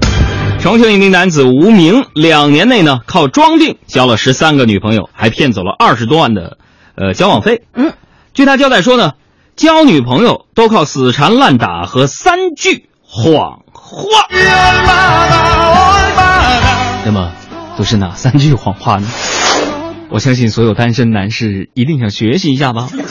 [0.60, 6.58] 重庆一名男子吴明，两年内呢靠装病交了十三个女朋友，还骗走了二十多万的
[6.96, 7.62] 呃交往费。
[7.74, 7.94] 嗯，
[8.34, 9.12] 据他交代说呢，
[9.56, 14.28] 交女朋友都靠死缠烂打和三句谎话。
[17.06, 17.32] 那么，
[17.78, 19.08] 都是哪三句谎话呢？
[20.13, 22.89] 我相信所有单身男士一定想学习一下吧。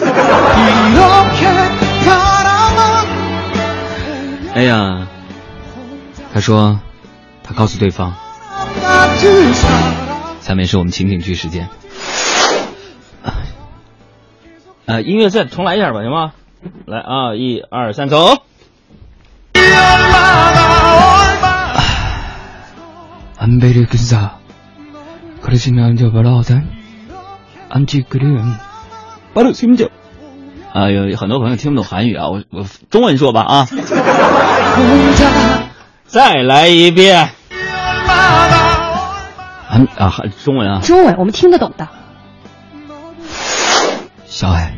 [4.53, 5.07] 哎呀，
[6.33, 6.79] 他说，
[7.43, 8.15] 他告诉对方。
[10.41, 11.69] 下面是我们情景剧时间。
[14.85, 16.31] 呃，音乐再重来一下吧，行吗？
[16.85, 18.43] 来啊，一二三，走。
[23.37, 24.39] 안베르근사
[25.41, 26.41] 그러시면 저 바로
[27.72, 28.54] MG Green，
[29.32, 29.76] 巴鲁斯姆
[30.72, 33.68] 啊，有很多朋友听不懂韩语啊，我我中文说吧啊，
[36.06, 37.30] 再来一遍，
[39.68, 41.88] 啊啊，中文啊，中文我们听得懂的，
[44.26, 44.74] 小爱，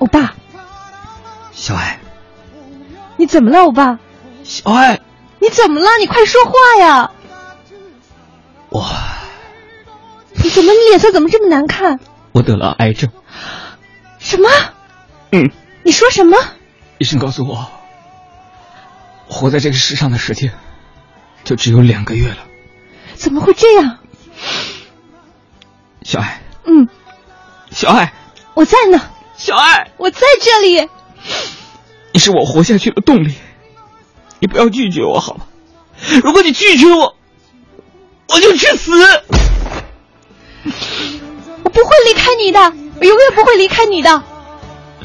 [0.00, 0.34] 欧巴，
[1.52, 2.00] 小爱，
[3.16, 3.98] 你怎么了，欧巴？
[4.42, 5.00] 小爱，
[5.38, 5.86] 你怎么了？
[6.00, 7.10] 你快说话呀！
[8.70, 9.19] 哇。
[10.42, 10.72] 你怎么？
[10.72, 12.00] 你脸色怎么这么难看？
[12.32, 13.10] 我得了癌症。
[14.18, 14.48] 什么？
[15.32, 15.50] 嗯，
[15.82, 16.36] 你说什么？
[16.98, 17.70] 医生告诉我，
[19.28, 20.52] 活在这个世上的时间
[21.44, 22.38] 就只有两个月了。
[23.14, 23.98] 怎么会这样？
[26.02, 26.88] 小爱，嗯，
[27.70, 28.12] 小爱，
[28.54, 29.00] 我在呢。
[29.36, 30.88] 小爱，我在这里。
[32.12, 33.34] 你是我活下去的动力，
[34.38, 35.46] 你不要拒绝我好吗？
[36.22, 37.16] 如果你拒绝我，
[38.28, 38.92] 我就去死。
[41.64, 42.60] 我不会离开你的，
[43.00, 44.22] 我永远不会离开你的。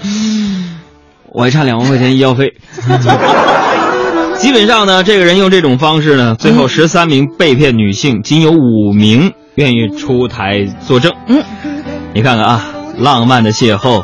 [1.34, 2.54] 我还差两万块钱医药费。
[4.40, 11.14] 基本上呢，这个人用这种方式呢，最后十三名被骗女性，仅有五名愿意出台作证。
[11.28, 11.44] 嗯，
[12.14, 12.66] 你看看啊，
[12.98, 14.04] 浪漫的邂逅，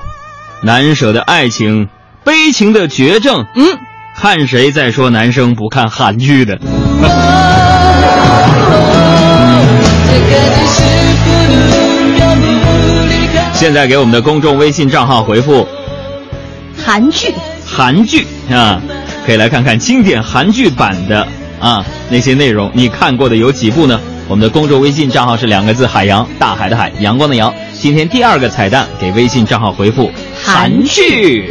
[0.64, 1.90] 难舍的爱情，
[2.24, 3.46] 悲情的绝症。
[3.56, 3.78] 嗯，
[4.16, 6.60] 看谁在说男生不看韩剧的？
[13.54, 15.68] 现在给我们的公众微信账号回复
[16.84, 17.34] 韩剧，
[17.66, 18.82] 韩剧啊，
[19.26, 21.28] 可以来看看经典韩剧版的
[21.60, 22.72] 啊那些内容。
[22.74, 24.00] 你看过的有几部呢？
[24.28, 27.54] 我们的公众微信账号是两个字：海洋，大海的海，阳光的阳。
[27.74, 30.10] 今天第二个彩蛋，给微信账号回复
[30.42, 31.46] 韩剧。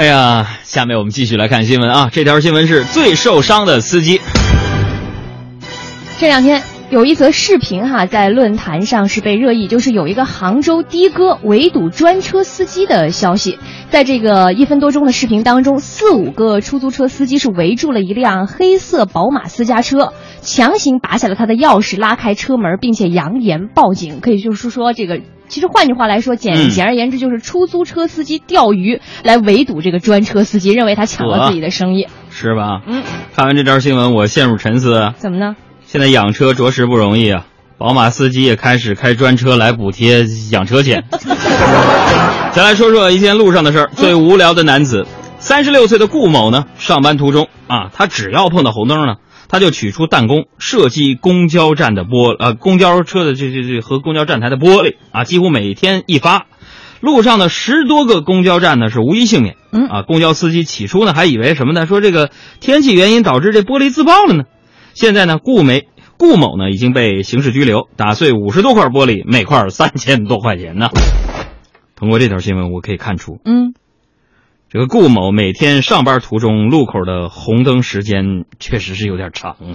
[0.00, 2.08] 哎呀，下面我们继续来看新闻啊！
[2.10, 4.18] 这条新闻是最受伤的司机。
[6.18, 13.60] 这两天有一则视频哈，在论坛上是被热议，就是有一个杭州的哥围堵专车司机的消息。
[13.90, 24.18] 在这个一分多钟的视频当中，四五个出租车司机是围住了一辆黑色宝马私家车，强行拔下了他的钥匙，拉开车门，并且扬言报警。
[24.20, 25.20] 可以就是说这个。
[25.46, 32.82] 其实换句话来说，简嗯简而言之就是出租车司机钓鱼来围堵这个专车司机，认为他抢了自己的生意，是吧？
[32.86, 33.02] 嗯。
[33.34, 34.96] 看完这条新闻，我陷入沉思。
[34.96, 35.54] 啊怎么呢？
[35.92, 37.46] 现在养车着实不容易啊！
[37.76, 41.08] 宝马司机也开始开专车来补贴养车钱。
[42.54, 45.04] 再来说说一件路上的事儿，最无聊的男子，
[45.40, 49.16] 三十六岁的顾某呢，上班途中啊，他只要碰到红灯呢。
[49.48, 56.46] 他就取出弹弓射击公交站的玻呃公交车的这这这和公交站台的玻璃啊，几乎每天一发，
[57.00, 59.56] 路上的十多个公交站呢是无一幸免。
[59.72, 61.84] 嗯啊，公交司机起初呢还以为什么呢？
[61.86, 64.44] 说这个天气原因导致这玻璃自爆了呢。
[64.94, 70.88] 现在呢，顾梅顾某呢已经被刑事拘留，打碎五十多块玻璃，每块三千多块钱呢。
[71.96, 73.74] 通过这条新闻，我可以看出，嗯。
[74.72, 79.74] 这个顾某每天上班途中路口的红灯时间确实是有点长啊。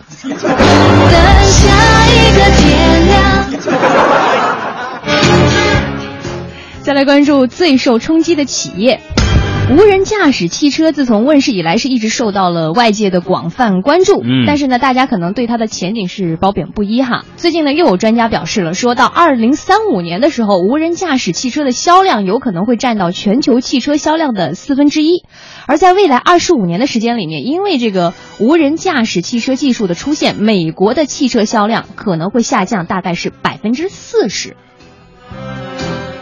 [6.79, 9.01] 再来关注最受冲击的企业。
[9.67, 14.21] 无人驾驶汽车自从问世以来，是一直受到了外界的广泛关注。
[14.23, 17.25] 嗯但是呢，大家可能对它的前景是褒贬不一哈。
[17.35, 25.23] 最近呢，又有专家表示了，说到二零三五年的时候，无人驾驶汽车的销量有可能会占到全球汽车销量的四分之一。
[25.65, 34.55] 而在未来二十五年的时间里面，因为这个无人驾驶汽车技术的出现，美国的汽车销量可能会下降，大概是百分之四十。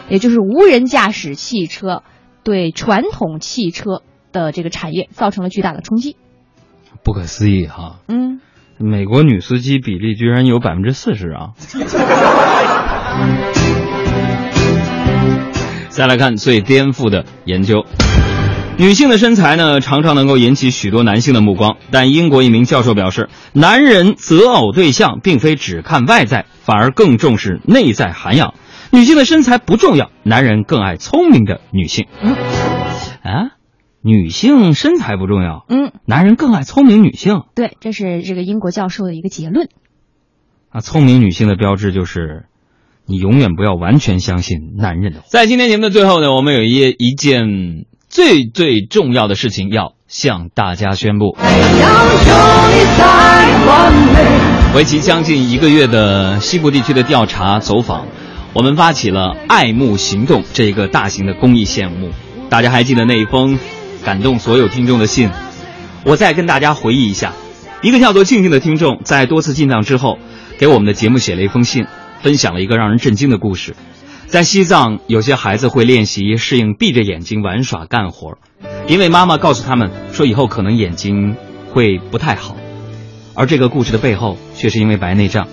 [0.07, 2.03] 也就是无人驾驶汽车
[2.43, 6.15] 对传统汽车的这个产业造成了巨大的冲击。
[7.03, 7.99] 不可思议哈！
[8.07, 8.39] 嗯，
[8.77, 11.51] 美国女司机比例居然有百分之四十啊！
[15.89, 17.85] 再来看最颠覆的研究。
[18.77, 28.55] 女性的身材呢，常常能够引起许多男性的目光，但英国一名教授表示，男人择偶对象并非只看外在，反而更重视内在涵养。
[28.93, 32.05] 女性的身材不重要，男人更爱聪明的女性。
[32.21, 32.35] 嗯
[33.23, 33.55] 啊，
[34.03, 37.41] 女性身材不重要，嗯，男人更爱聪明女性。
[37.55, 39.67] 对，这是这个英国教授的一个结论。
[40.69, 42.45] 啊，聪明女性的标志就是，
[43.07, 45.25] 你永远不要完全相信男人的话。
[45.27, 51.35] 在今天节目的最后呢，我们有一一件最最重要的事情要向大家宣布。
[54.75, 58.05] 为期将近一个月的西部地区的调查走访，
[58.53, 62.11] 我们发起了“爱慕行动”这一个大型的公益项目。
[62.49, 63.57] 大家还记得那一封
[64.05, 65.31] 感动所有听众的信？
[66.05, 67.33] 我再跟大家回忆一下，
[67.81, 70.19] 一个叫做静静的听众，在多次进藏之后，
[70.59, 71.87] 给我们的节目写了一封信，
[72.21, 73.75] 分享了一个让人震惊的故事。
[74.27, 78.37] 在西藏，有些孩子会练习适应闭着眼睛玩耍干活，
[78.87, 81.35] 因为妈妈告诉他们说以后可能眼睛
[81.71, 82.55] 会不太好。
[83.33, 85.47] 而这个故事的背后，却是因为白内障。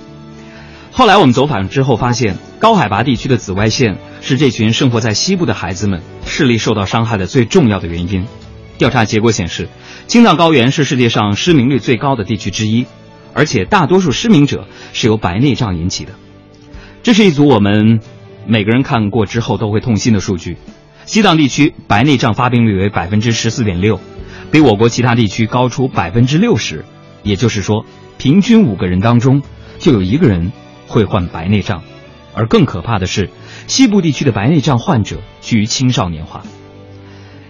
[0.93, 8.27] 后来我们走访之后发现，高海拔地区的紫外线是这群生活在西部的孩子们视力受到伤害的最重要的原因。
[8.77, 9.69] 调查结果显示，
[10.07, 12.87] 青藏高原是世界上失明率最高的地区之一，
[13.35, 16.13] 而且大多数失明者是由白内障引起的。
[17.03, 18.01] 这是一组我们
[18.47, 20.57] 每个人看过之后都会痛心的数据。
[21.07, 24.01] 西藏地区白内障发病率为百分之十四点六，
[24.51, 26.85] 比我国其他地区高出百分之六十。
[27.23, 27.85] 也就是说，
[28.19, 29.43] 平均五个人当中
[29.79, 30.53] 就有一个人
[30.91, 31.83] 会患白内障。
[32.35, 33.31] 而更可怕的是，
[33.67, 36.43] 西部地区的白内障患者居于青少年化。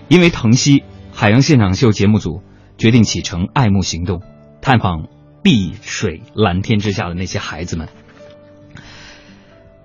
[0.08, 2.42] 因为疼惜，海洋现场秀节目组
[2.78, 4.22] 决定启程爱慕行动，
[4.62, 5.06] 探访
[5.42, 7.88] 碧水蓝天之下的那些孩子们。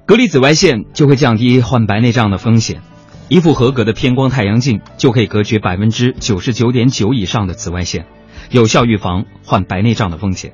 [0.06, 2.82] 隔离紫外线就会降低患白内障的风险，
[3.28, 8.06] 一副合格的偏光太阳镜就可以隔绝百分之九十九点九以上的紫外线，
[8.50, 10.54] 有效预防患白内障的风险。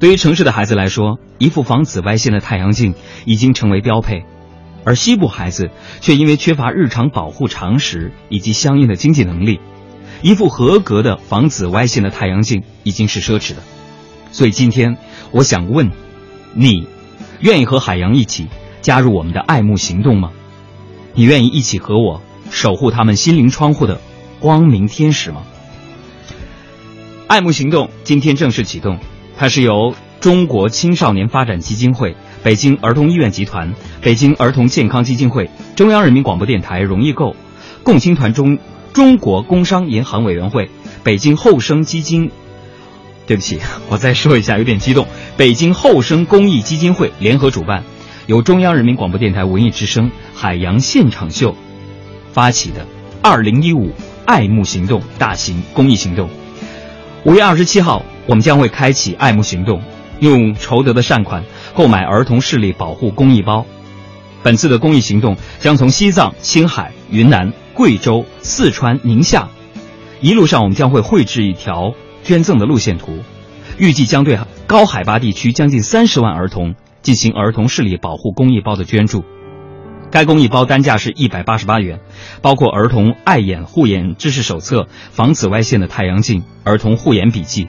[0.00, 4.24] 对于城市的孩子来说，一副防紫外线的太阳镜已经成为标配，
[4.84, 5.70] 而西部孩子
[6.00, 9.60] 却因为缺乏日常保护常识以及相应的经济能力，
[10.20, 13.62] 一副合格的防紫外线的太阳镜已经是奢侈的。
[14.32, 14.98] 所以今天
[15.30, 15.90] 我想问，
[16.54, 16.88] 你
[17.40, 18.48] 愿意和海洋一起
[18.82, 20.32] 加入我们的爱慕行动吗？
[21.14, 22.20] 你愿意一起和我
[22.50, 24.00] 守护他们心灵窗户的
[24.40, 25.44] 光明天使吗？
[27.28, 28.98] 爱慕行动今天正式启动，
[29.36, 37.36] 它是由中国青少年发展基金会、北京儿童医院集团、北京儿童健康基金会、中央人民广播电台容易购、
[37.82, 38.58] 共青团中
[38.92, 40.70] 中国工商银行委员会、
[41.02, 42.30] 北京后生基金。
[43.26, 43.58] 对不起，
[43.88, 45.06] 我再说一下，有点激动。
[45.36, 47.82] 北京后生公益基金会联合主办，
[48.26, 51.52] 由中央人民广播电台文艺之声《海洋现场秀》
[52.32, 52.86] 发起的
[53.22, 53.92] “二零一五
[54.26, 56.28] 爱慕行动”大型公益行动。
[57.24, 59.82] 五月二十七号，我们将会开启爱慕行动，
[60.20, 61.44] 用筹得的善款
[61.74, 63.66] 购买儿童视力保护公益包。
[64.42, 69.48] 本次的公益行动将从西藏、青海、云南、贵州、四川、宁夏，
[70.20, 73.18] 一路上我们将会绘制一条捐赠的路线图，
[73.78, 79.24] 预计将对高海拔地区将近三十万儿童进行儿童视力保护公益包的捐助。
[80.10, 82.00] 该公益包单价是一百八十八元，
[82.40, 87.68] 包括儿童爱眼护眼知识手册、防紫外线的太阳镜、儿童护眼笔记，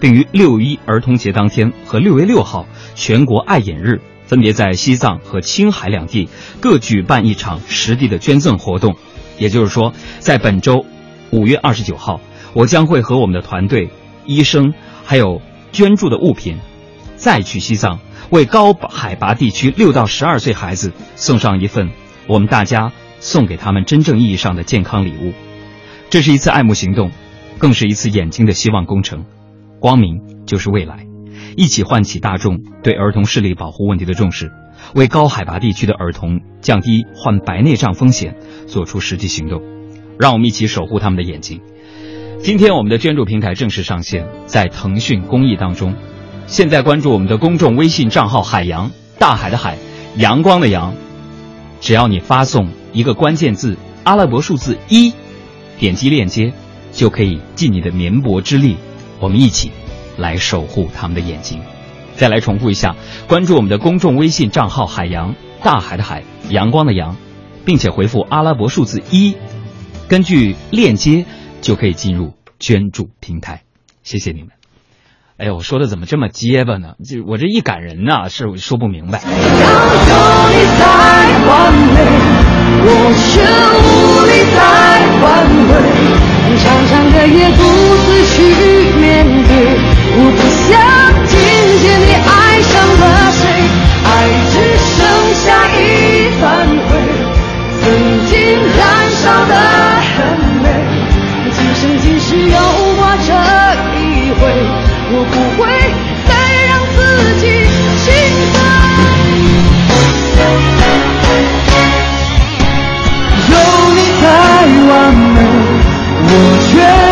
[0.00, 6.28] 并于六一儿童节当天和六月六号全国爱眼日，分别在西藏和青海两地
[6.60, 8.96] 各举办一场实地的捐赠活动。
[9.38, 10.86] 也就是说，在本周
[11.30, 12.20] 五月二十九号，
[12.54, 13.90] 我将会和我们的团队、
[14.24, 14.72] 医生
[15.04, 15.42] 还有
[15.72, 16.56] 捐助的物品，
[17.16, 17.98] 再去西藏。
[18.30, 21.90] 为高海拔地区六到十二岁孩子送上一份
[22.26, 22.90] 我们大家
[23.20, 25.32] 送给他们真正意义上的健康礼物。
[26.10, 27.12] 这是一次爱慕行动，
[27.58, 29.24] 更是一次眼睛的希望工程。
[29.86, 31.06] 光明就是未来，
[31.56, 34.50] 一起唤起大众对儿童视力保护问题的重视，
[34.96, 38.34] 为高海拔地区的儿童降低患白内障风险
[38.66, 39.62] 做出实际行动。
[40.18, 41.60] 让我们一起守护他们的眼睛。
[42.42, 45.94] 今天我们的捐助平台正式上线，在腾讯公益当中。
[46.48, 49.78] 现在关注我们的公众微信账号“海洋大海的海，
[50.16, 50.96] 阳光的阳”，
[51.80, 55.12] 只要你发送一个关键字阿拉伯数字一，
[55.78, 56.52] 点击链接
[56.90, 58.76] 就可以尽你的绵薄之力，
[59.20, 59.70] 我们一起
[60.16, 61.60] 来守护他们的眼睛。
[62.16, 62.96] 再来重复一下，
[63.28, 67.16] 关注我们的公众微信账号“海洋大海的海，阳光的阳”，
[67.66, 69.36] 并且回复阿拉伯数字一，
[70.08, 71.26] 根据链接
[71.60, 73.62] 就可以进入捐助平台。
[74.02, 74.48] 谢谢你们。
[75.36, 76.94] 哎呦，我说的怎么这么结巴呢？
[77.04, 79.20] 就我这一感人呐、是我说不明白。
[82.88, 83.42] 我却
[83.76, 84.58] 无力再
[85.20, 85.26] 挽
[85.68, 86.45] 回。
[86.66, 88.42] 长长的夜独自去
[88.98, 89.50] 面对，
[90.18, 90.74] 我不想
[91.30, 91.32] 听
[91.78, 92.28] 见你爱
[92.60, 93.02] 上了
[93.38, 93.40] 谁，
[94.02, 94.10] 爱
[94.50, 94.98] 只剩
[95.44, 95.78] 下一
[96.40, 96.44] 段
[96.88, 96.90] 灰，
[97.80, 97.84] 曾
[98.26, 98.34] 经
[98.74, 98.82] 燃
[99.14, 99.54] 烧的
[100.10, 100.18] 很
[100.60, 100.66] 美，
[101.54, 102.58] 今生今世有
[102.96, 103.30] 过这
[103.94, 104.02] 一
[104.34, 104.42] 回，
[105.12, 105.62] 我不会
[106.26, 106.34] 再
[106.66, 106.98] 让自
[107.40, 107.46] 己
[108.02, 108.04] 心
[108.50, 108.54] 碎
[113.52, 113.54] 有
[113.94, 114.24] 你在
[114.88, 115.38] 完美，
[116.38, 117.05] 我却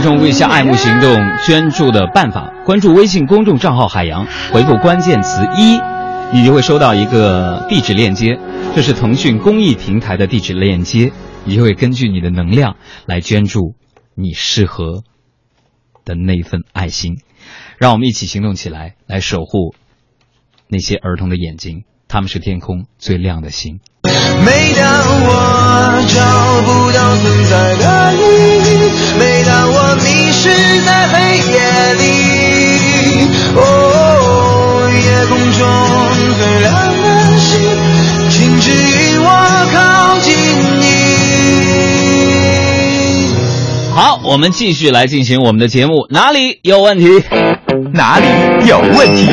[0.00, 1.14] 再来重复一下爱慕行动
[1.46, 5.78] 捐助的办法：关注微信公众账号“海洋”，回复关键词“一”，
[6.32, 8.38] 你就会收到一个地址链接，
[8.74, 11.12] 这是腾讯公益平台的地址链接，
[11.44, 13.74] 你就会根据你的能量来捐助
[14.14, 15.02] 你适合
[16.06, 17.18] 的那份爱心。
[17.76, 19.74] 让我们一起行动起来，来守护
[20.68, 23.80] 那些儿童的眼睛，他们是天空最亮的星。
[24.02, 24.82] 每当
[25.22, 28.18] 我找不到存在的意
[28.64, 28.88] 义，
[29.18, 29.79] 每当我
[30.84, 31.58] 在黑夜
[31.94, 32.02] 里，
[33.56, 33.58] 哦，
[35.04, 35.60] 夜空中
[36.36, 36.68] 最亮
[37.02, 37.06] 的
[37.38, 37.48] 星，
[38.30, 39.26] 请指引我
[39.72, 39.76] 靠
[40.20, 40.28] 近
[40.80, 40.84] 你。
[43.94, 47.06] 好，我们继续来进行我们的节目，哪里有问题？
[47.92, 48.26] 哪里
[48.66, 49.28] 有问题？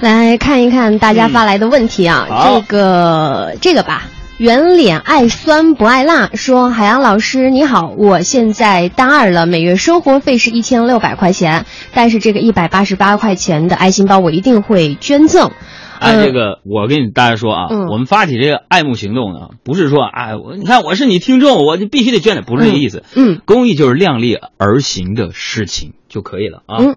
[0.00, 4.04] 来看一看大家发来的问题啊，嗯这个这个吧。
[4.38, 15.50] 圆脸爱酸不爱辣说：“海洋老师你好，我现在大二了，每月生活费是一千六百块钱，但是这个一百八十八块钱的爱心包我一定会捐赠。
[15.98, 23.02] 哎，嗯这个我跟你大家说啊，嗯我们发起这个爱慕行动呢，不是说哎，我你看我是你听众，我就必须得捐的，不是这个意思。
[23.16, 26.96] 嗯，公益就是量力而行的事情就可以了啊，嗯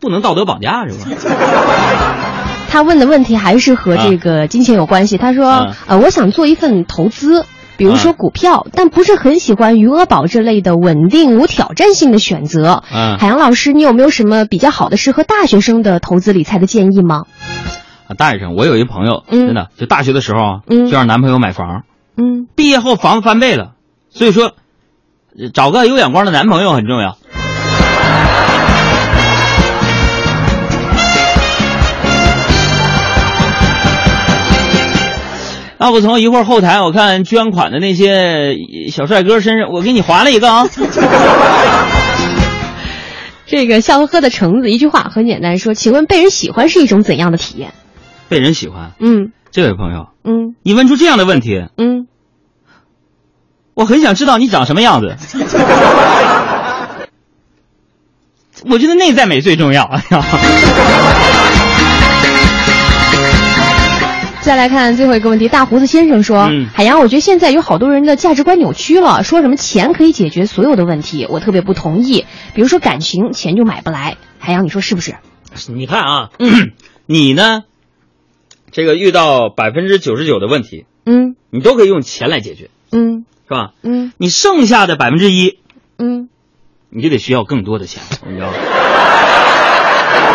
[0.00, 1.06] 不能道德绑架是吧？
[2.70, 5.18] 他问的问题还是和这个金钱有关系。
[5.18, 5.76] 他说：“啊。
[5.88, 7.44] 呃，我想做一份投资，
[7.76, 12.84] 比如说啊股票，但不是很喜欢余额宝这类的稳定无挑战性的选择。
[12.94, 17.24] 嗯海洋老师，你有没有什么比较好的适合大学生的投资理财的建议吗？
[18.06, 19.46] 啊，大学生，我有一朋友，嗯。
[19.46, 20.86] 真的就大学的时候啊，嗯。
[20.86, 21.82] 就让男朋友买房，
[22.16, 23.72] 嗯，毕业后房子翻倍了，
[24.10, 24.52] 所以说，
[25.36, 27.16] 呃找个有眼光的男朋友很重要。
[35.80, 38.54] 要不从一会儿后台我看捐款的那些
[38.92, 40.68] 小帅哥身上，我给你划了一个啊。
[43.46, 47.72] 这个笑呵呵的橙子一句话很简单说，请问被人喜欢是一种怎样的体验？
[48.28, 52.06] 被人喜欢，嗯这位朋友，嗯你问出这样的问题，嗯，
[53.72, 55.16] 我很想知道你长什么样子。
[58.68, 59.90] 我觉得内在美最重要。
[64.42, 72.24] 再来看最后一个问题，大胡子先生说：“嗯海洋，我觉得现在有好多人的价值观扭曲了，说什么钱可以解决所有的问题，我特别不同意。
[72.54, 74.16] 比如说感情，钱就买不来。
[74.38, 75.14] 海洋，你说是不是？
[75.68, 76.30] 你看啊，
[77.06, 77.64] 你呢，
[78.72, 83.72] 这个遇到百分之九十九的问题，嗯你都可以用钱来解决，嗯是吧？
[83.82, 85.58] 嗯你剩下的百分之一，
[85.98, 86.28] 嗯
[86.88, 88.54] 你就得需要更多的钱，你知道吗？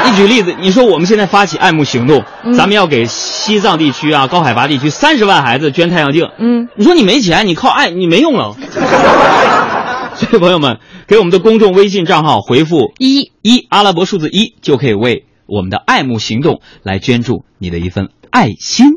[0.10, 6.30] 你举例子，你说我们现在发起爱慕行动，嗯咱们要给西藏地区啊、高海拔地区三十万孩子捐太阳镜。
[6.38, 8.56] 嗯，你说你没钱，你靠爱你没用了。
[10.16, 18.92] 所以朋友们，给我们的公众微信账号回复一一阿拉伯数字一，就可以为我们的爱慕行动来捐助你的一份爱心。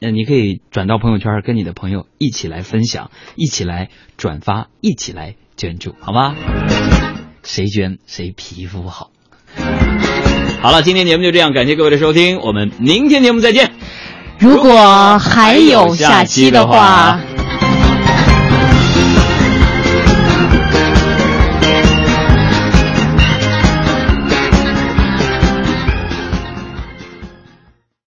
[0.00, 6.34] 那，你可以转到朋友圈，跟你的朋友一起来分享，一起来转发，一起来捐助，好吗？
[7.44, 9.10] 谁捐谁皮肤好。
[10.64, 13.70] 好了，今天节目就这样，感谢各位的收听，我们明天节目再见。
[14.38, 17.20] 如果还有下期的话。